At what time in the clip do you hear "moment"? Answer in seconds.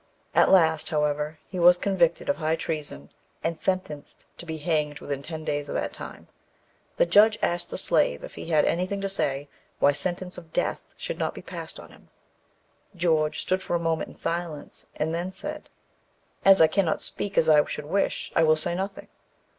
13.79-14.09